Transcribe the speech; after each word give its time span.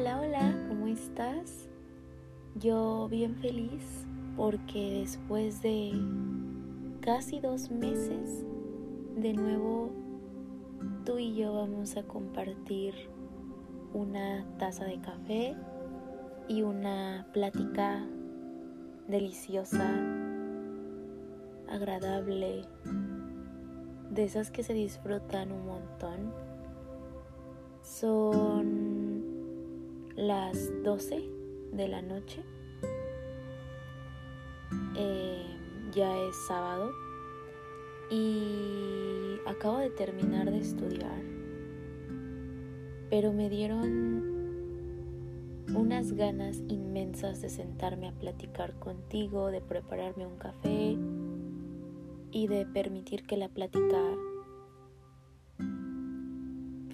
Hola, 0.00 0.20
hola, 0.20 0.64
¿cómo 0.68 0.86
estás? 0.86 1.68
Yo 2.54 3.08
bien 3.08 3.34
feliz 3.34 4.06
porque 4.36 5.00
después 5.00 5.60
de 5.60 5.90
casi 7.00 7.40
dos 7.40 7.68
meses, 7.72 8.46
de 9.16 9.32
nuevo 9.32 9.90
tú 11.04 11.18
y 11.18 11.34
yo 11.34 11.52
vamos 11.52 11.96
a 11.96 12.04
compartir 12.04 12.94
una 13.92 14.46
taza 14.56 14.84
de 14.84 15.00
café 15.00 15.56
y 16.46 16.62
una 16.62 17.26
plática 17.32 18.06
deliciosa, 19.08 19.90
agradable, 21.68 22.62
de 24.10 24.22
esas 24.22 24.52
que 24.52 24.62
se 24.62 24.74
disfrutan 24.74 25.50
un 25.50 25.66
montón. 25.66 26.32
Son 27.82 28.97
las 30.18 30.70
12 30.82 31.30
de 31.72 31.88
la 31.88 32.02
noche. 32.02 32.42
Eh, 34.96 35.46
ya 35.94 36.18
es 36.18 36.34
sábado 36.48 36.90
y 38.10 39.38
acabo 39.46 39.78
de 39.78 39.90
terminar 39.90 40.50
de 40.50 40.58
estudiar, 40.58 41.22
pero 43.10 43.32
me 43.32 43.48
dieron 43.48 44.26
unas 45.76 46.12
ganas 46.12 46.64
inmensas 46.68 47.40
de 47.40 47.48
sentarme 47.48 48.08
a 48.08 48.12
platicar 48.12 48.76
contigo, 48.80 49.52
de 49.52 49.60
prepararme 49.60 50.26
un 50.26 50.36
café 50.36 50.96
y 52.32 52.48
de 52.48 52.66
permitir 52.66 53.22
que 53.22 53.36
la 53.36 53.48
plática 53.48 54.02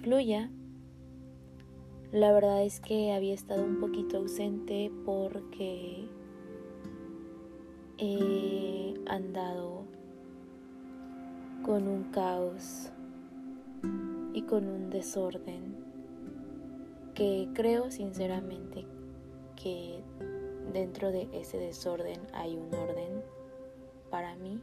fluya. 0.03 0.51
La 2.15 2.31
verdad 2.31 2.63
es 2.63 2.79
que 2.79 3.11
había 3.11 3.33
estado 3.33 3.65
un 3.65 3.81
poquito 3.81 4.19
ausente 4.19 4.89
porque 5.05 6.07
he 7.97 8.93
andado 9.05 9.83
con 11.65 11.89
un 11.89 12.05
caos 12.11 12.89
y 14.33 14.43
con 14.43 14.65
un 14.65 14.89
desorden 14.89 15.75
que 17.15 17.49
creo 17.53 17.91
sinceramente 17.91 18.85
que 19.61 19.99
dentro 20.71 21.11
de 21.11 21.27
ese 21.33 21.57
desorden 21.57 22.21
hay 22.31 22.55
un 22.55 22.73
orden 22.73 23.21
para 24.09 24.37
mí, 24.37 24.61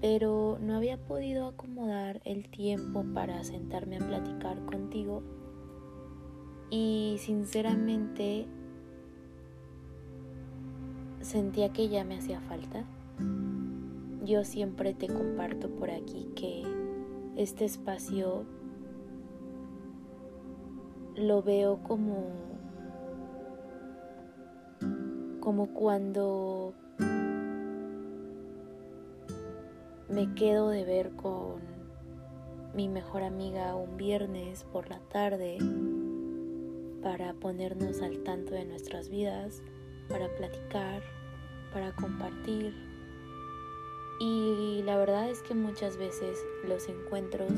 pero 0.00 0.56
no 0.58 0.74
había 0.74 0.96
podido 0.96 1.48
acomodar 1.48 2.22
el 2.24 2.48
tiempo 2.48 3.04
para 3.12 3.44
sentarme 3.44 3.98
a 3.98 4.08
platicar 4.08 4.64
contigo 4.64 5.22
y 6.72 7.18
sinceramente 7.18 8.46
sentía 11.20 11.70
que 11.70 11.90
ya 11.90 12.02
me 12.02 12.16
hacía 12.16 12.40
falta. 12.40 12.84
Yo 14.24 14.42
siempre 14.42 14.94
te 14.94 15.06
comparto 15.06 15.68
por 15.68 15.90
aquí 15.90 16.30
que 16.34 16.62
este 17.36 17.66
espacio 17.66 18.46
lo 21.14 21.42
veo 21.42 21.82
como 21.82 22.30
como 25.40 25.74
cuando 25.74 26.72
me 30.08 30.32
quedo 30.34 30.70
de 30.70 30.84
ver 30.84 31.10
con 31.16 31.60
mi 32.74 32.88
mejor 32.88 33.24
amiga 33.24 33.74
un 33.74 33.98
viernes 33.98 34.64
por 34.72 34.88
la 34.88 35.00
tarde 35.00 35.58
para 37.02 37.34
ponernos 37.34 38.00
al 38.00 38.22
tanto 38.22 38.54
de 38.54 38.64
nuestras 38.64 39.08
vidas, 39.08 39.62
para 40.08 40.28
platicar, 40.36 41.02
para 41.72 41.94
compartir. 41.96 42.74
Y 44.20 44.82
la 44.84 44.96
verdad 44.96 45.28
es 45.28 45.42
que 45.42 45.54
muchas 45.54 45.96
veces 45.96 46.38
los 46.66 46.88
encuentros 46.88 47.52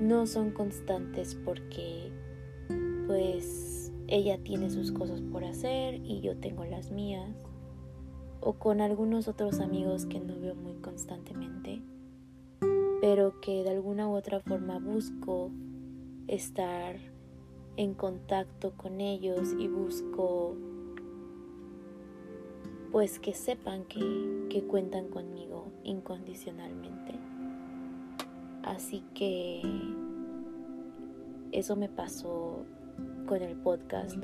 no 0.00 0.26
son 0.26 0.50
constantes 0.50 1.34
porque 1.34 2.12
pues 3.06 3.92
ella 4.08 4.38
tiene 4.42 4.70
sus 4.70 4.92
cosas 4.92 5.20
por 5.20 5.44
hacer 5.44 5.94
y 6.04 6.20
yo 6.20 6.36
tengo 6.36 6.64
las 6.64 6.90
mías, 6.90 7.46
o 8.40 8.54
con 8.54 8.80
algunos 8.80 9.28
otros 9.28 9.60
amigos 9.60 10.06
que 10.06 10.20
no 10.20 10.38
veo 10.38 10.54
muy 10.54 10.74
constantemente, 10.74 11.80
pero 13.00 13.40
que 13.40 13.62
de 13.62 13.70
alguna 13.70 14.08
u 14.08 14.14
otra 14.14 14.40
forma 14.40 14.78
busco 14.78 15.50
estar 16.26 16.96
en 17.76 17.94
contacto 17.94 18.72
con 18.76 19.00
ellos 19.00 19.54
y 19.58 19.68
busco 19.68 20.56
pues 22.92 23.18
que 23.18 23.32
sepan 23.32 23.84
que, 23.84 24.46
que 24.50 24.62
cuentan 24.64 25.08
conmigo 25.08 25.72
incondicionalmente. 25.82 27.14
Así 28.62 29.02
que 29.14 29.62
eso 31.52 31.74
me 31.74 31.88
pasó 31.88 32.64
con 33.26 33.42
el 33.42 33.56
podcast. 33.56 34.16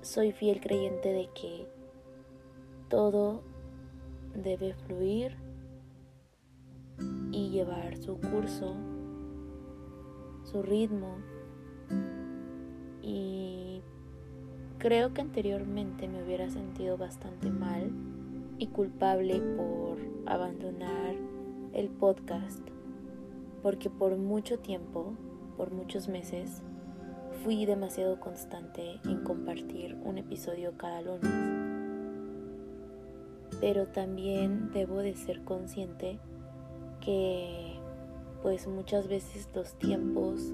Soy 0.00 0.32
fiel 0.32 0.60
creyente 0.60 1.12
de 1.12 1.28
que 1.34 1.66
todo 2.88 3.42
debe 4.34 4.74
fluir 4.74 5.36
y 7.30 7.50
llevar 7.50 7.96
su 7.96 8.18
curso, 8.18 8.74
su 10.52 10.62
ritmo. 10.62 11.16
Y 13.00 13.82
creo 14.78 15.12
que 15.12 15.22
anteriormente 15.22 16.06
me 16.06 16.22
hubiera 16.22 16.48
sentido 16.50 16.96
bastante 16.98 17.50
mal 17.50 17.90
y 18.58 18.68
culpable 18.68 19.40
por 19.56 19.98
abandonar 20.26 21.16
el 21.72 21.88
podcast, 21.88 22.60
porque 23.62 23.90
por 23.90 24.16
mucho 24.16 24.58
tiempo 24.58 25.14
por 25.56 25.70
muchos 25.70 26.08
meses 26.08 26.62
fui 27.44 27.66
demasiado 27.66 28.20
constante 28.20 29.00
en 29.04 29.22
compartir 29.22 29.96
un 30.02 30.18
episodio 30.18 30.76
cada 30.76 31.02
lunes. 31.02 31.30
Pero 33.60 33.86
también 33.88 34.70
debo 34.72 34.98
de 34.98 35.14
ser 35.14 35.44
consciente 35.44 36.18
que 37.00 37.71
pues 38.42 38.66
muchas 38.66 39.08
veces 39.08 39.48
los 39.54 39.78
tiempos 39.78 40.52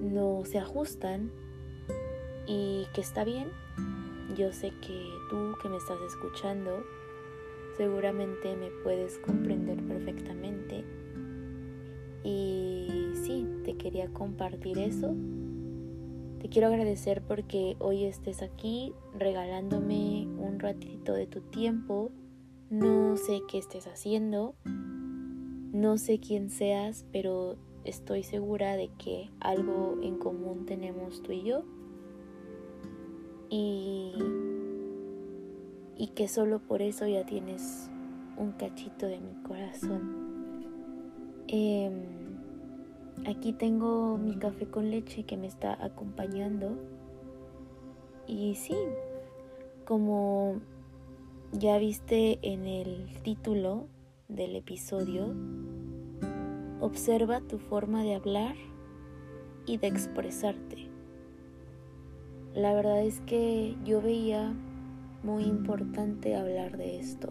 no 0.00 0.44
se 0.44 0.58
ajustan 0.58 1.30
y 2.46 2.86
que 2.94 3.00
está 3.00 3.24
bien. 3.24 3.48
Yo 4.36 4.52
sé 4.52 4.70
que 4.80 5.10
tú 5.30 5.54
que 5.60 5.68
me 5.68 5.76
estás 5.76 5.98
escuchando 6.06 6.84
seguramente 7.76 8.56
me 8.56 8.70
puedes 8.82 9.18
comprender 9.18 9.82
perfectamente 9.86 10.84
y 12.24 13.12
sí, 13.24 13.46
te 13.64 13.76
quería 13.76 14.08
compartir 14.08 14.78
eso. 14.78 15.14
Te 16.40 16.48
quiero 16.48 16.68
agradecer 16.68 17.22
porque 17.22 17.76
hoy 17.78 18.04
estés 18.04 18.42
aquí 18.42 18.92
regalándome 19.16 20.26
un 20.38 20.58
ratito 20.58 21.14
de 21.14 21.26
tu 21.26 21.40
tiempo. 21.40 22.10
No 22.70 23.16
sé 23.16 23.40
qué 23.48 23.58
estés 23.58 23.86
haciendo, 23.86 24.54
no 25.80 25.96
sé 25.96 26.18
quién 26.18 26.50
seas, 26.50 27.04
pero 27.12 27.56
estoy 27.84 28.24
segura 28.24 28.76
de 28.76 28.88
que 28.98 29.30
algo 29.38 29.98
en 30.02 30.18
común 30.18 30.66
tenemos 30.66 31.22
tú 31.22 31.32
y 31.32 31.42
yo. 31.44 31.62
Y, 33.48 34.12
y 35.96 36.08
que 36.08 36.26
solo 36.26 36.58
por 36.58 36.82
eso 36.82 37.06
ya 37.06 37.24
tienes 37.24 37.88
un 38.36 38.52
cachito 38.52 39.06
de 39.06 39.20
mi 39.20 39.34
corazón. 39.42 40.28
Em, 41.46 42.02
aquí 43.26 43.52
tengo 43.52 44.18
mi 44.18 44.36
café 44.36 44.66
con 44.66 44.90
leche 44.90 45.22
que 45.22 45.36
me 45.36 45.46
está 45.46 45.82
acompañando. 45.82 46.76
Y 48.26 48.56
sí, 48.56 48.74
como 49.86 50.60
ya 51.52 51.78
viste 51.78 52.38
en 52.42 52.66
el 52.66 53.06
título 53.22 53.86
del 54.28 54.56
episodio, 54.56 55.34
observa 56.80 57.40
tu 57.40 57.58
forma 57.58 58.02
de 58.02 58.14
hablar 58.14 58.54
y 59.66 59.78
de 59.78 59.86
expresarte. 59.88 60.88
La 62.54 62.74
verdad 62.74 63.02
es 63.02 63.20
que 63.20 63.76
yo 63.84 64.00
veía 64.00 64.54
muy 65.22 65.44
importante 65.44 66.36
hablar 66.36 66.76
de 66.76 66.98
esto 66.98 67.28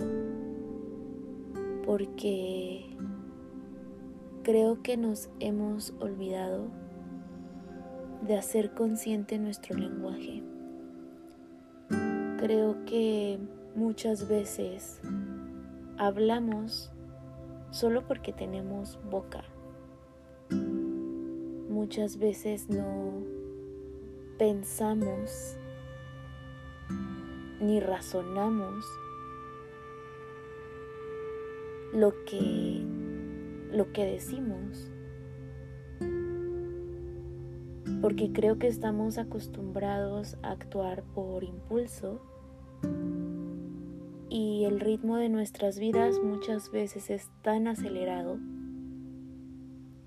porque 1.85 2.85
creo 4.44 4.81
que 4.83 4.97
nos 4.97 5.29
hemos 5.39 5.93
olvidado 6.00 6.67
de 8.21 8.38
hacer 8.38 8.71
consciente 8.73 9.39
nuestro 9.39 9.77
lenguaje. 9.77 10.43
Creo 12.38 12.85
que 12.85 13.39
muchas 13.75 14.27
veces 14.27 15.01
hablamos 15.97 16.91
solo 17.77 18.01
porque 18.07 18.33
tenemos 18.33 19.00
boca, 19.12 19.44
muchas 21.69 22.18
veces 22.18 22.69
no 22.69 23.21
pensamos 24.39 25.56
ni 27.62 27.79
razonamos 27.79 28.83
lo 31.94 32.13
que 32.25 32.83
lo 33.71 33.94
que 33.94 34.06
decimos. 34.06 34.91
Porque 38.01 38.31
creo 38.33 38.57
que 38.57 38.68
estamos 38.68 39.19
acostumbrados 39.19 40.35
a 40.41 40.50
actuar 40.50 41.03
por 41.13 41.44
impulso 41.44 42.21
y 44.29 44.65
el 44.65 44.79
ritmo 44.79 45.18
de 45.18 45.29
nuestras 45.29 45.79
vidas 45.79 46.19
muchas 46.19 46.71
veces 46.71 47.09
es 47.09 47.29
tan 47.41 47.68
acelerado 47.68 48.38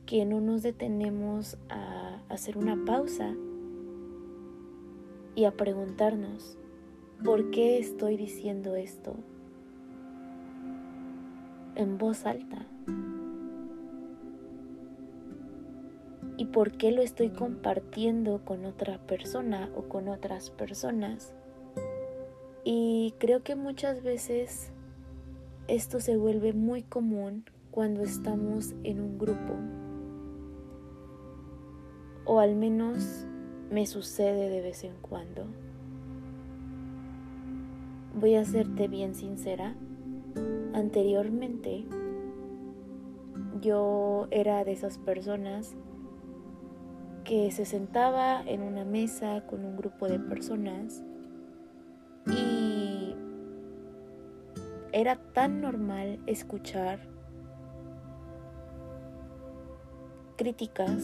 que 0.07 0.25
no 0.25 0.41
nos 0.41 0.63
detenemos 0.63 1.57
a 1.69 2.21
hacer 2.29 2.59
una 2.59 2.85
pausa 2.85 3.35
y 5.35 5.45
a 5.45 5.53
preguntarnos, 5.53 6.59
¿por 7.25 7.51
qué 7.51 7.79
estoy 7.79 8.17
diciendo 8.17 8.75
esto 8.75 9.15
en 11.77 11.97
voz 11.97 12.27
alta? 12.27 12.67
¿Y 16.37 16.47
por 16.47 16.73
qué 16.73 16.91
lo 16.91 17.03
estoy 17.03 17.31
compartiendo 17.31 18.45
con 18.45 18.65
otra 18.65 18.99
persona 19.07 19.71
o 19.77 19.83
con 19.83 20.09
otras 20.09 20.51
personas? 20.51 21.35
Y 22.65 23.15
creo 23.19 23.43
que 23.43 23.57
muchas 23.57 24.03
veces 24.03 24.71
esto 25.69 26.01
se 26.01 26.17
vuelve 26.17 26.53
muy 26.53 26.83
común 26.83 27.45
cuando 27.71 28.03
estamos 28.03 28.75
en 28.85 29.01
un 29.01 29.19
grupo. 29.19 29.55
O 32.25 32.41
al 32.41 32.57
menos 32.57 33.27
me 33.71 33.87
sucede 33.87 34.51
de 34.51 34.61
vez 34.61 34.85
en 34.85 34.95
cuando. 35.01 35.47
Voy 38.15 38.35
a 38.35 38.45
serte 38.45 38.89
bien 38.89 39.15
sincera. 39.15 39.75
Anteriormente 40.75 41.85
yo 43.61 44.27
era 44.31 44.65
de 44.65 44.73
esas 44.73 44.99
personas 44.99 45.77
que 47.25 47.51
se 47.53 47.65
sentaba 47.65 48.43
en 48.45 48.63
una 48.63 48.85
mesa 48.85 49.47
con 49.47 49.65
un 49.65 49.77
grupo 49.77 50.09
de 50.09 50.19
personas 50.19 51.05
era 55.01 55.17
tan 55.33 55.61
normal 55.61 56.21
escuchar 56.27 57.01
críticas 60.37 61.03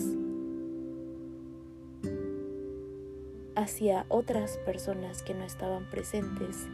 hacia 3.54 4.04
otras 4.08 4.58
personas 4.58 5.22
que 5.22 5.34
no 5.34 5.44
estaban 5.44 5.88
presentes 5.90 6.68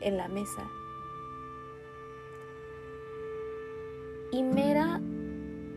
en 0.00 0.16
la 0.16 0.28
mesa. 0.28 0.68
Y 4.32 4.42
me 4.42 4.70
era 4.70 5.00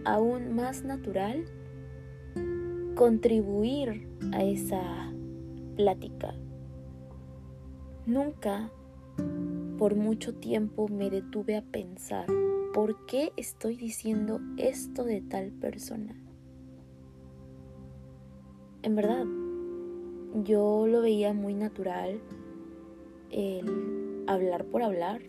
aún 0.06 0.54
más 0.54 0.84
natural 0.84 1.46
contribuir 2.96 4.08
a 4.34 4.44
esa 4.44 5.14
plática 5.78 6.34
Nunca 8.10 8.72
por 9.80 9.96
mucho 9.96 10.36
tiempo 10.36 10.90
me 10.90 11.10
detuve 11.10 11.56
a 11.56 11.62
pensar 11.62 12.26
por 12.74 13.06
qué 13.06 13.32
estoy 13.38 13.78
diciendo 13.78 14.42
esto 14.58 15.06
de 15.06 15.22
tal 15.22 15.52
persona. 15.52 16.22
En 18.84 18.98
verdad, 18.98 19.26
yo 20.44 20.86
lo 20.86 21.02
veía 21.02 21.34
muy 21.34 21.54
natural 21.54 22.20
el 23.32 24.26
hablar 24.28 24.66
por 24.66 24.84
hablar, 24.84 25.22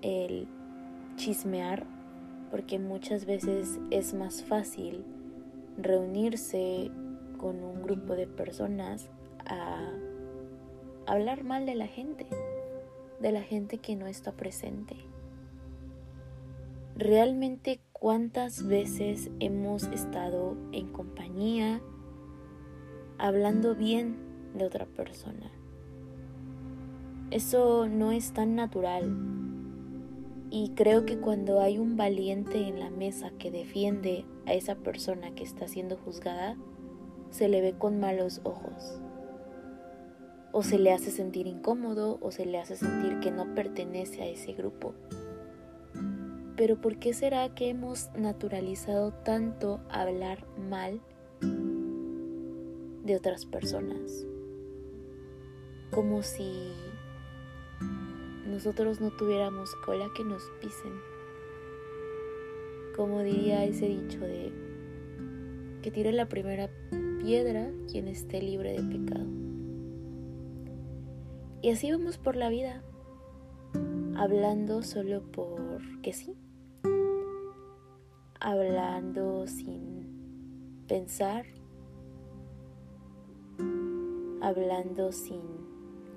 el 0.00 0.48
chismear, 1.16 1.86
porque 2.50 2.78
muchas 2.78 3.26
veces 3.26 3.78
es 3.90 4.14
más 4.14 4.42
fácil 4.42 5.04
reunirse 5.76 6.90
con 7.36 7.62
un 7.62 7.82
grupo 7.82 8.14
de 8.14 8.26
personas 8.26 9.10
a 9.44 9.86
hablar 11.06 11.44
mal 11.44 11.66
de 11.66 11.74
la 11.74 11.88
gente, 11.88 12.26
de 13.22 13.32
la 13.32 13.42
gente 13.42 13.78
que 13.78 13.96
no 13.96 14.06
está 14.06 14.32
presente. 14.32 14.96
Realmente 16.96 17.80
cuántas 17.92 18.66
veces 18.66 19.30
hemos 19.38 19.84
estado 19.84 20.56
en 20.72 20.88
compañía 20.88 21.80
hablando 23.16 23.76
bien 23.76 24.16
de 24.54 24.66
otra 24.66 24.86
persona. 24.86 25.50
Eso 27.30 27.88
no 27.88 28.10
es 28.10 28.32
tan 28.32 28.56
natural 28.56 29.16
y 30.50 30.70
creo 30.74 31.06
que 31.06 31.18
cuando 31.18 31.60
hay 31.60 31.78
un 31.78 31.96
valiente 31.96 32.68
en 32.68 32.80
la 32.80 32.90
mesa 32.90 33.30
que 33.38 33.50
defiende 33.50 34.26
a 34.44 34.52
esa 34.52 34.74
persona 34.74 35.34
que 35.34 35.44
está 35.44 35.66
siendo 35.68 35.96
juzgada, 35.96 36.56
se 37.30 37.48
le 37.48 37.62
ve 37.62 37.72
con 37.78 38.00
malos 38.00 38.42
ojos 38.44 39.01
o 40.52 40.62
se 40.62 40.78
le 40.78 40.92
hace 40.92 41.10
sentir 41.10 41.46
incómodo 41.46 42.18
o 42.20 42.30
se 42.30 42.44
le 42.44 42.58
hace 42.58 42.76
sentir 42.76 43.18
que 43.20 43.30
no 43.30 43.54
pertenece 43.54 44.22
a 44.22 44.26
ese 44.26 44.52
grupo. 44.52 44.94
Pero 46.56 46.80
¿por 46.80 46.98
qué 46.98 47.14
será 47.14 47.54
que 47.54 47.70
hemos 47.70 48.10
naturalizado 48.14 49.12
tanto 49.12 49.80
hablar 49.88 50.46
mal 50.58 51.00
de 53.02 53.16
otras 53.16 53.46
personas? 53.46 54.26
Como 55.90 56.22
si 56.22 56.72
nosotros 58.46 59.00
no 59.00 59.10
tuviéramos 59.10 59.74
cola 59.86 60.06
que 60.14 60.24
nos 60.24 60.42
pisen. 60.60 60.92
Como 62.94 63.22
diría 63.22 63.64
ese 63.64 63.86
dicho 63.86 64.20
de 64.20 64.52
que 65.80 65.90
tire 65.90 66.12
la 66.12 66.28
primera 66.28 66.70
piedra 67.18 67.70
quien 67.90 68.08
esté 68.08 68.42
libre 68.42 68.72
de 68.72 68.98
pecado. 68.98 69.41
Y 71.62 71.70
así 71.70 71.92
vamos 71.92 72.18
por 72.18 72.34
la 72.34 72.48
vida, 72.48 72.82
hablando 74.16 74.82
solo 74.82 75.22
porque 75.30 76.12
sí, 76.12 76.36
hablando 78.40 79.46
sin 79.46 80.82
pensar, 80.88 81.46
hablando 84.40 85.12
sin 85.12 85.40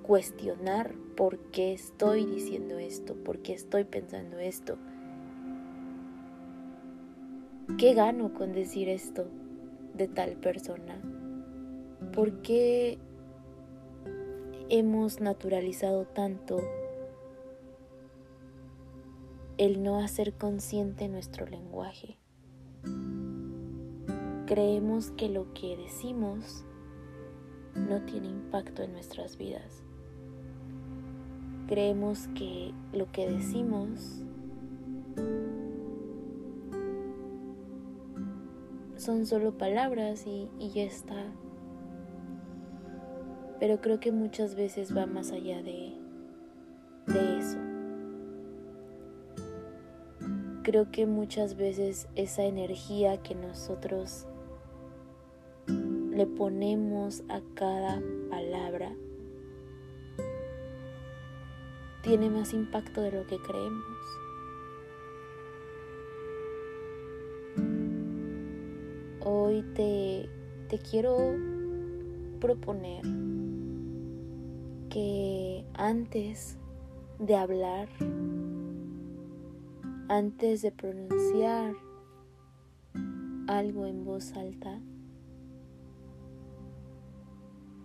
cuestionar 0.02 0.96
por 1.16 1.38
qué 1.52 1.74
estoy 1.74 2.26
diciendo 2.26 2.80
esto, 2.80 3.14
por 3.14 3.38
qué 3.44 3.54
estoy 3.54 3.84
pensando 3.84 4.40
esto. 4.40 4.80
¿Qué 7.78 7.94
gano 7.94 8.34
con 8.34 8.52
decir 8.52 8.90
esto 8.90 9.28
de 9.94 10.08
tal 10.08 10.38
persona? 10.38 11.00
¿Por 12.14 12.42
qué 12.42 12.98
hemos 14.70 15.20
naturalizado 15.22 16.06
tanto 16.06 16.62
el 19.58 19.84
no 19.84 20.00
hacer 20.00 20.34
consciente 20.34 21.08
nuestro 21.08 21.46
lenguaje. 21.46 22.18
Creemos 24.48 25.12
que 25.12 25.30
lo 25.30 25.54
que 25.54 25.78
decimos 25.78 26.66
no 27.76 28.02
tiene 28.06 28.28
impacto 28.28 28.84
en 28.84 28.94
nuestras 28.94 29.38
vidas. 29.38 29.84
Creemos 31.68 32.28
que 32.36 32.74
lo 32.94 33.12
que 33.12 33.30
decimos 33.30 34.24
son 38.98 39.26
solo 39.26 39.58
palabras 39.58 40.26
y, 40.28 40.50
y 40.60 40.70
ya 40.70 40.84
está 40.84 41.26
pero 43.60 43.80
creo 43.80 44.00
que 44.00 44.12
muchas 44.12 44.56
veces 44.56 44.96
va 44.96 45.06
más 45.06 45.32
allá 45.32 45.62
de, 45.64 45.94
de 47.08 47.38
eso. 47.40 47.58
Creo 50.64 50.92
que 50.92 51.06
muchas 51.06 51.56
veces 51.56 52.08
esa 52.16 52.44
energía 52.44 53.22
que 53.22 53.36
nosotros 53.36 54.26
le 55.68 56.26
ponemos 56.26 57.24
a 57.30 57.42
cada 57.54 58.02
palabra 58.30 58.96
tiene 62.02 62.30
más 62.30 62.54
impacto 62.54 63.02
de 63.02 63.12
lo 63.12 63.26
que 63.28 63.38
creemos. 63.38 63.84
Hoy 69.22 69.64
te, 69.74 70.30
te 70.70 70.78
quiero 70.80 71.18
proponer 72.40 73.04
que 74.96 75.66
antes 75.74 76.58
de 77.20 77.36
hablar, 77.36 77.90
antes 80.08 80.62
de 80.62 80.72
pronunciar 80.72 81.76
algo 83.48 83.88
en 83.88 84.06
voz 84.06 84.32
alta, 84.38 84.80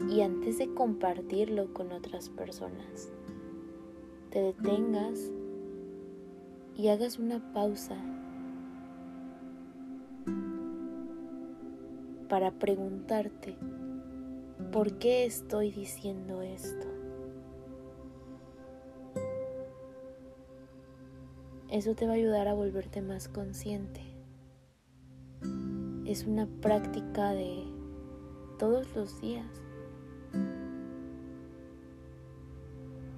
y 0.09 0.21
antes 0.21 0.59
de 0.59 0.73
compartirlo 0.73 1.75
con 1.75 1.91
otras 1.91 2.29
personas, 2.29 3.11
te 4.31 4.41
detengas 4.41 5.33
y 6.77 6.91
hagas 6.91 7.19
una 7.19 7.53
pausa 7.53 7.97
para 12.29 12.53
preguntarte, 12.53 13.57
¿por 14.71 14.93
qué 14.99 15.25
estoy 15.25 15.73
diciendo 15.73 16.43
esto? 16.43 16.90
Eso 21.71 21.95
te 21.95 22.05
va 22.05 22.13
a 22.13 22.17
ayudar 22.17 22.49
a 22.49 22.55
volverte 22.55 23.01
más 23.01 23.29
consciente. 23.29 24.01
Es 26.05 26.27
una 26.27 26.49
práctica 26.61 27.31
de 27.31 27.63
todos 28.59 28.93
los 28.97 29.21
días. 29.21 29.47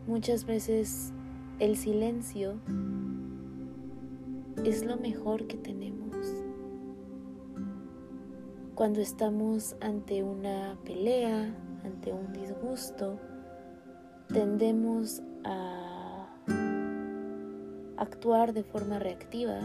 Muchas 0.07 0.45
veces 0.45 1.15
el 1.61 1.79
silencio 1.79 2.61
es 4.67 4.85
lo 4.85 4.99
mejor 4.99 5.47
que 5.47 5.57
tenemos. 5.57 6.15
Cuando 8.75 9.01
estamos 9.01 9.77
ante 9.81 10.23
una 10.23 10.77
pelea, 10.85 11.57
ante 11.85 12.13
un 12.13 12.35
disgusto, 12.35 13.19
tendemos 14.29 15.23
a 15.45 15.92
actuar 18.03 18.53
de 18.53 18.65
forma 18.65 18.99
reactiva 18.99 19.61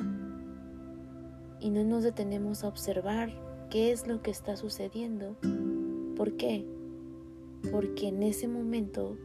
y 1.59 1.69
no 1.69 1.83
nos 1.83 2.03
detenemos 2.03 2.63
a 2.63 2.67
observar 2.67 3.31
qué 3.69 3.91
es 3.91 4.07
lo 4.07 4.21
que 4.21 4.31
está 4.31 4.55
sucediendo. 4.55 5.35
¿Por 6.15 6.37
qué? 6.37 6.65
Porque 7.71 8.07
en 8.07 8.23
ese 8.23 8.47
momento 8.47 9.17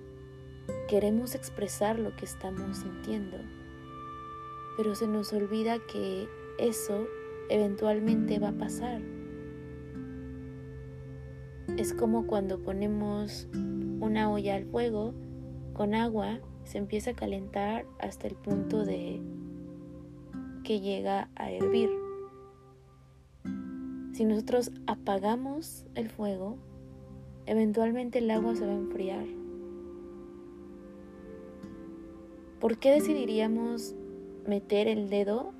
queremos 0.88 1.35
expresar 1.35 1.99
lo 1.99 2.16
que 2.16 2.25
estamos 2.25 2.78
sintiendo, 2.78 3.37
pero 4.76 4.95
se 4.95 5.07
nos 5.07 5.33
olvida 5.33 5.78
que 5.90 6.26
eso 6.59 7.07
eventualmente 7.50 8.38
va 8.38 8.49
a 8.49 8.59
pasar. 8.59 9.02
Es 11.76 11.92
como 11.92 12.26
cuando 12.26 12.62
ponemos 12.62 13.47
una 14.00 14.31
olla 14.31 14.57
al 14.57 14.64
fuego 14.64 15.14
con 15.75 15.95
agua, 15.95 16.40
se 16.64 16.78
empieza 16.78 17.11
a 17.11 17.14
calentar 17.14 17.85
hasta 17.99 18.26
el 18.26 18.35
punto 18.35 18.85
de 18.85 19.21
que 20.64 20.81
llega 20.81 21.28
a 21.35 21.50
hervir. 21.50 21.90
Si 24.12 24.25
nosotros 24.25 24.71
apagamos 24.87 25.87
el 25.95 26.09
fuego, 26.09 26.59
eventualmente 27.47 28.19
el 28.19 28.31
agua 28.31 28.54
se 28.54 28.66
va 28.66 28.73
a 28.73 28.76
enfriar. 28.76 29.25
¿Por 32.61 32.78
qué 32.78 32.92
decidiríamos 32.92 33.95
meter 34.47 34.87
el 34.87 35.11
dedo 35.11 35.52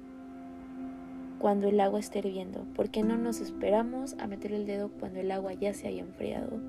cuando 1.41 1.69
el 1.69 1.81
agua 1.81 1.99
esté 1.99 2.21
hirviendo? 2.21 2.65
¿Por 2.75 2.91
qué 2.91 3.03
no 3.03 3.17
nos 3.19 3.41
esperamos 3.41 4.15
a 4.21 4.29
meter 4.29 4.53
el 4.53 4.67
dedo 4.67 4.91
cuando 5.01 5.19
el 5.19 5.33
agua 5.33 5.55
ya 5.55 5.75
se 5.75 5.89
haya 5.89 6.03
enfriado? 6.03 6.61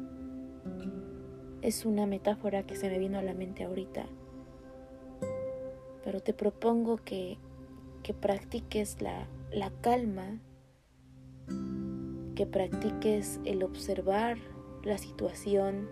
Es 1.62 1.86
una 1.86 2.08
metáfora 2.08 2.64
que 2.64 2.76
se 2.76 2.90
me 2.90 2.98
vino 2.98 3.20
a 3.20 3.22
la 3.22 3.36
mente 3.36 3.64
ahorita. 3.64 4.08
Pero 6.04 6.20
te 6.20 6.34
propongo 6.34 6.98
que, 6.98 7.38
que 8.04 8.14
practiques 8.14 9.02
la, 9.02 9.28
la 9.52 9.72
calma, 9.82 10.40
que 12.36 12.46
practiques 12.46 13.40
el 13.46 13.64
observar 13.64 14.38
la 14.84 14.98
situación, 14.98 15.88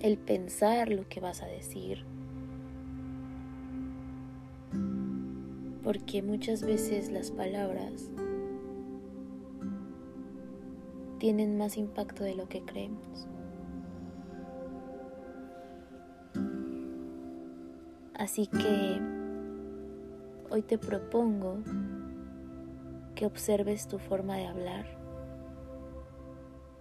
el 0.00 0.18
pensar 0.18 0.90
lo 0.90 1.08
que 1.08 1.20
vas 1.20 1.42
a 1.42 1.46
decir 1.46 2.04
porque 5.84 6.22
muchas 6.22 6.62
veces 6.62 7.12
las 7.12 7.30
palabras 7.30 8.10
tienen 11.18 11.58
más 11.58 11.76
impacto 11.76 12.24
de 12.24 12.34
lo 12.34 12.48
que 12.48 12.62
creemos. 12.62 13.28
Así 18.24 18.46
que 18.46 18.98
hoy 20.48 20.62
te 20.62 20.78
propongo 20.78 21.58
que 23.14 23.26
observes 23.26 23.86
tu 23.86 23.98
forma 23.98 24.38
de 24.38 24.46
hablar, 24.46 24.86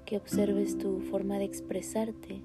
que 0.05 0.15
observes 0.15 0.77
tu 0.77 1.01
forma 1.01 1.39
de 1.39 1.43
expresarte 1.43 2.41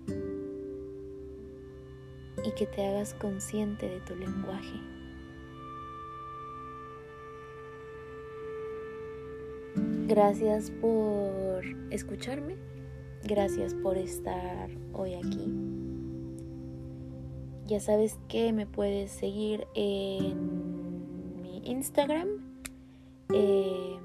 y 2.45 2.50
que 2.57 2.67
te 2.67 2.88
hagas 2.88 3.14
consciente 3.14 3.88
de 3.88 4.00
tu 4.00 4.17
lenguaje. 4.17 4.81
Gracias 10.09 10.73
por 10.73 11.62
escucharme. 11.90 12.57
Gracias 13.23 13.75
por 13.75 13.97
estar 13.97 14.71
hoy 14.93 15.14
aquí. 15.14 15.77
Ya 17.69 17.81
sabes 17.81 18.19
que 18.29 18.55
me 18.55 18.65
puedes 18.65 19.11
seguir 19.13 19.67
en 19.75 21.43
mi 21.43 21.61
Instagram, 21.67 22.27
eh, 23.35 23.99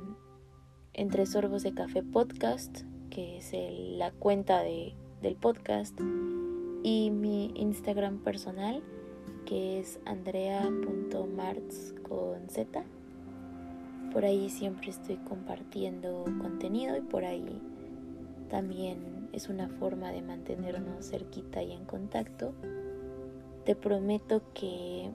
entre 0.93 1.25
sorbos 1.25 1.63
de 1.63 1.74
café 1.74 2.03
podcast, 2.03 2.82
que 3.10 3.38
es 3.38 3.53
la 3.98 4.12
cuenta 4.12 4.62
del 4.63 5.38
podcast, 5.39 5.98
y 6.84 7.10
mi 7.10 7.53
Instagram 7.55 8.17
personal, 8.17 8.84
que 9.46 9.79
es 9.79 10.01
andrea.marts 10.03 11.96
con 12.03 12.50
z. 12.50 12.84
Por 14.12 14.25
ahí 14.25 14.50
siempre 14.50 14.89
estoy 14.89 15.15
compartiendo 15.15 16.25
contenido 16.41 16.98
y 16.98 17.01
por 17.01 17.24
ahí 17.24 17.62
también 18.50 19.29
es 19.32 19.48
una 19.48 19.70
forma 19.70 20.12
de 20.12 20.22
mantenernos 20.22 21.10
cerquita 21.10 21.63
y 21.63 21.72
en 21.72 21.86
contacto. 21.86 22.53
Te 23.65 23.75
prometo 23.75 24.41
que 24.53 25.10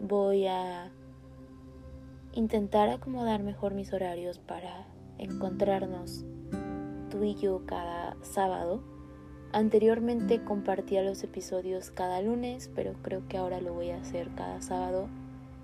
voy 0.00 0.46
a 0.46 0.92
intentar 2.32 2.88
acomodar 2.88 3.42
mejor 3.42 3.74
mis 3.74 3.92
horarios 3.92 4.38
para 4.38 4.86
encontrarnos 5.18 6.24
tú 7.10 7.24
y 7.24 7.34
yo 7.34 7.66
cada 7.66 8.16
sábado. 8.22 8.82
Anteriormente 9.52 10.44
compartía 10.44 11.02
los 11.02 11.24
episodios 11.24 11.90
cada 11.90 12.22
lunes, 12.22 12.70
pero 12.74 12.94
creo 13.02 13.26
que 13.26 13.36
ahora 13.36 13.60
lo 13.60 13.74
voy 13.74 13.90
a 13.90 14.00
hacer 14.00 14.30
cada 14.36 14.62
sábado 14.62 15.08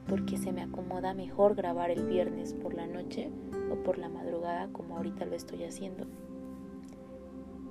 porque 0.09 0.39
se 0.39 0.53
me 0.53 0.63
acomoda 0.63 1.15
mejor 1.15 1.55
grabar 1.55 1.91
el 1.91 2.05
viernes 2.05 2.53
por 2.53 2.75
la 2.75 2.87
noche 2.87 3.31
o 3.71 3.77
por 3.85 3.99
la 3.99 4.09
madrugada 4.09 4.69
como 4.73 4.97
ahorita 4.97 5.25
lo 5.25 5.37
estoy 5.37 5.65
haciendo. 5.65 6.07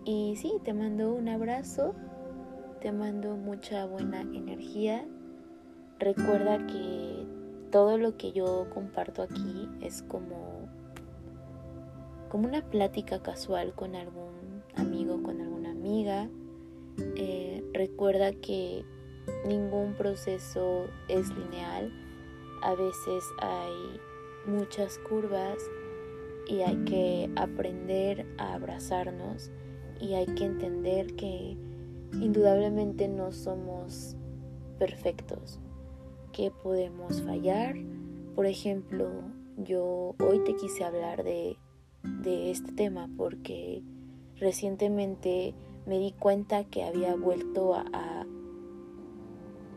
Y 0.06 0.36
sí, 0.38 0.54
te 0.64 0.74
mando 0.74 1.14
un 1.14 1.28
abrazo, 1.28 1.96
te 2.86 2.92
mando 2.92 3.36
mucha 3.36 3.88
buena 3.88 4.22
energía. 4.22 5.08
Recuerda 5.98 6.68
que 6.68 7.26
todo 7.72 7.98
lo 7.98 8.16
que 8.16 8.32
yo 8.32 8.68
comparto 8.72 9.24
aquí 9.24 9.68
es 9.82 10.04
como, 10.04 10.70
como 12.30 12.48
una 12.48 12.62
plática 12.62 13.24
casual 13.24 13.74
con 13.74 13.96
algún 13.96 14.62
amigo, 14.76 15.24
con 15.24 15.42
alguna 15.42 15.72
amiga. 15.72 16.30
Eh, 17.16 17.64
recuerda 17.74 18.34
que 18.34 18.86
ningún 19.48 19.96
proceso 19.96 20.86
es 21.08 21.28
lineal 21.36 21.92
a 22.62 22.76
veces 22.76 23.24
hay 23.40 24.00
muchas 24.46 25.00
curvas 25.00 25.58
y 26.48 26.62
hay 26.62 26.78
que 26.86 27.32
aprender 27.36 28.28
a 28.38 28.54
abrazarnos 28.54 29.50
y 30.00 30.14
hay 30.14 30.28
que 30.28 30.46
entender 30.46 31.16
que 31.16 31.58
indudablemente 32.14 33.08
no 33.08 33.32
somos 33.32 34.16
perfectos, 34.80 35.60
que 36.32 36.52
podemos 36.52 37.22
fallar. 37.22 37.76
Por 38.36 38.46
ejemplo, 38.46 39.10
yo 39.58 40.16
hoy 40.20 40.44
te 40.44 40.56
quise 40.56 40.84
hablar 40.84 41.24
de, 41.24 41.58
de 42.04 42.52
este 42.52 42.72
tema 42.74 43.10
porque 43.18 43.82
recientemente 44.38 45.54
me 45.86 46.00
di 46.00 46.12
cuenta 46.12 46.64
que 46.66 46.84
había 46.84 47.16
vuelto 47.16 47.76
a, 47.76 47.86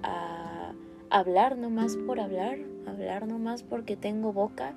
a, 0.03 0.73
a 1.11 1.19
hablar 1.19 1.57
nomás 1.57 1.97
por 1.97 2.19
hablar 2.19 2.59
hablar 2.89 3.27
nomás 3.27 3.63
porque 3.63 3.97
tengo 3.97 4.33
boca. 4.33 4.75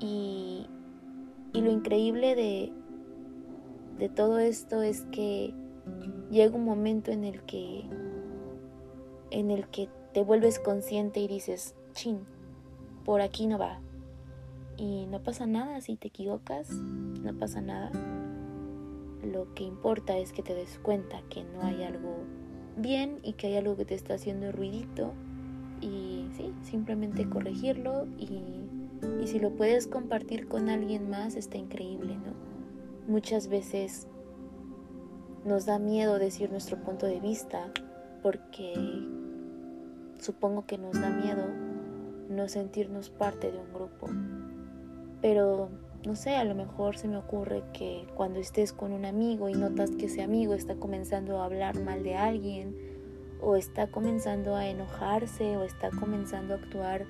Y, 0.00 0.66
y 1.52 1.60
lo 1.60 1.70
increíble 1.70 2.34
de, 2.34 2.72
de 3.98 4.08
todo 4.08 4.38
esto 4.38 4.82
es 4.82 5.02
que 5.10 5.54
llega 6.30 6.54
un 6.54 6.64
momento 6.64 7.10
en 7.10 7.24
el 7.24 7.42
que 7.42 7.84
en 9.30 9.50
el 9.50 9.68
que 9.68 9.88
te 10.12 10.22
vuelves 10.22 10.58
consciente 10.58 11.20
y 11.20 11.28
dices, 11.28 11.74
chin, 11.92 12.20
por 13.04 13.20
aquí 13.20 13.46
no 13.46 13.58
va. 13.58 13.80
Y 14.76 15.06
no 15.06 15.22
pasa 15.22 15.46
nada 15.46 15.80
si 15.80 15.96
te 15.96 16.08
equivocas, 16.08 16.70
no 16.70 17.34
pasa 17.38 17.60
nada. 17.60 17.90
lo 19.22 19.52
que 19.54 19.64
importa 19.64 20.16
es 20.16 20.32
que 20.32 20.42
te 20.42 20.54
des 20.54 20.78
cuenta 20.78 21.20
que 21.28 21.44
no 21.44 21.62
hay 21.62 21.82
algo 21.82 22.16
bien 22.76 23.18
y 23.22 23.32
que 23.34 23.48
hay 23.48 23.56
algo 23.56 23.76
que 23.76 23.84
te 23.84 23.94
está 23.94 24.14
haciendo 24.14 24.52
ruidito 24.52 25.12
y 25.80 26.26
sí, 26.36 26.54
simplemente 26.62 27.28
corregirlo 27.28 28.06
y, 28.16 28.40
y 29.20 29.26
si 29.26 29.38
lo 29.38 29.50
puedes 29.50 29.86
compartir 29.86 30.48
con 30.48 30.68
alguien 30.68 31.10
más 31.10 31.34
está 31.34 31.58
increíble, 31.58 32.16
¿no? 32.16 32.32
Muchas 33.12 33.48
veces 33.48 34.06
nos 35.44 35.66
da 35.66 35.78
miedo 35.78 36.18
decir 36.18 36.50
nuestro 36.50 36.76
punto 36.78 37.06
de 37.06 37.20
vista 37.20 37.70
porque 38.22 38.74
supongo 40.18 40.66
que 40.66 40.78
nos 40.78 41.00
da 41.00 41.10
miedo 41.10 41.44
no 42.28 42.48
sentirnos 42.48 43.10
parte 43.10 43.50
de 43.50 43.58
un 43.58 43.72
grupo. 43.72 44.08
Pero 45.20 45.70
no 46.06 46.14
sé, 46.14 46.36
a 46.36 46.44
lo 46.44 46.54
mejor 46.54 46.96
se 46.96 47.08
me 47.08 47.16
ocurre 47.16 47.62
que 47.72 48.06
cuando 48.14 48.38
estés 48.38 48.72
con 48.72 48.92
un 48.92 49.04
amigo 49.04 49.48
y 49.48 49.54
notas 49.54 49.90
que 49.90 50.06
ese 50.06 50.22
amigo 50.22 50.54
está 50.54 50.76
comenzando 50.76 51.40
a 51.40 51.44
hablar 51.44 51.80
mal 51.80 52.02
de 52.02 52.16
alguien, 52.16 52.76
o 53.40 53.56
está 53.56 53.88
comenzando 53.88 54.56
a 54.56 54.66
enojarse, 54.66 55.56
o 55.56 55.64
está 55.64 55.90
comenzando 55.90 56.54
a 56.54 56.56
actuar 56.58 57.06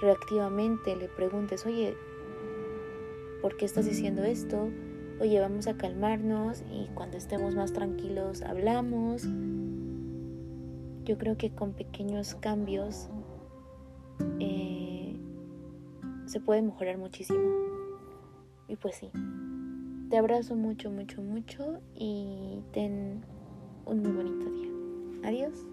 reactivamente, 0.00 0.96
le 0.96 1.08
preguntes, 1.08 1.64
oye, 1.66 1.94
¿por 3.40 3.56
qué 3.56 3.64
estás 3.64 3.86
diciendo 3.86 4.22
esto? 4.24 4.68
Oye, 5.20 5.40
vamos 5.40 5.66
a 5.66 5.76
calmarnos 5.76 6.64
y 6.70 6.88
cuando 6.94 7.16
estemos 7.16 7.54
más 7.54 7.72
tranquilos 7.72 8.42
hablamos. 8.42 9.24
Yo 11.04 11.18
creo 11.18 11.36
que 11.36 11.50
con 11.50 11.72
pequeños 11.72 12.34
cambios 12.36 13.08
eh, 14.40 15.16
se 16.26 16.40
puede 16.40 16.62
mejorar 16.62 16.98
muchísimo. 16.98 17.40
Y 18.68 18.76
pues 18.76 18.96
sí, 18.96 19.10
te 20.08 20.16
abrazo 20.16 20.56
mucho, 20.56 20.90
mucho, 20.90 21.22
mucho 21.22 21.80
y 21.94 22.60
ten 22.72 23.24
un 23.86 24.02
muy 24.02 24.12
bonito 24.12 24.50
día. 24.50 25.28
Adiós. 25.28 25.71